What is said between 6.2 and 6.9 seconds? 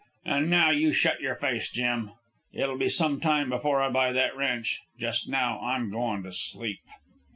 to sleep."